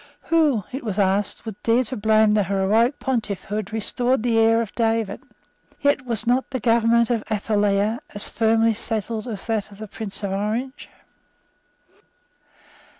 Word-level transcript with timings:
Who, 0.33 0.63
it 0.71 0.83
was 0.83 0.97
asked, 0.97 1.45
would 1.45 1.61
dare 1.61 1.83
to 1.83 1.95
blame 1.95 2.33
the 2.33 2.45
heroic 2.45 2.97
pontiff 2.97 3.43
who 3.43 3.55
had 3.57 3.71
restored 3.71 4.23
the 4.23 4.39
heir 4.39 4.59
of 4.59 4.73
David? 4.73 5.21
Yet 5.79 6.07
was 6.07 6.25
not 6.25 6.49
the 6.49 6.59
government 6.59 7.11
of 7.11 7.23
Athaliah 7.29 7.99
as 8.09 8.27
firmly 8.27 8.73
settled 8.73 9.27
as 9.27 9.45
that 9.45 9.69
of 9.71 9.77
the 9.77 9.87
Prince 9.87 10.23
of 10.23 10.31
Orange? 10.31 10.89